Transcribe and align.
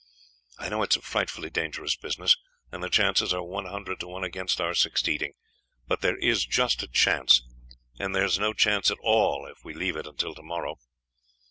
I 0.57 0.67
know 0.67 0.81
it 0.81 0.93
is 0.93 0.97
a 0.97 1.01
frightfully 1.03 1.51
dangerous 1.51 1.95
business, 1.95 2.35
and 2.71 2.81
the 2.81 2.89
chances 2.89 3.35
are 3.35 3.43
one 3.43 3.67
hundred 3.67 3.99
to 3.99 4.07
one 4.07 4.23
against 4.23 4.59
our 4.59 4.73
succeeding; 4.73 5.33
but 5.87 6.01
there 6.01 6.17
is 6.17 6.43
just 6.43 6.81
a 6.81 6.87
chance, 6.87 7.43
and 7.99 8.15
there 8.15 8.25
is 8.25 8.39
no 8.39 8.51
chance 8.51 8.89
at 8.89 8.97
all 9.03 9.45
if 9.45 9.63
we 9.63 9.75
leave 9.75 9.95
it 9.97 10.07
until 10.07 10.33
tomorrow. 10.33 10.79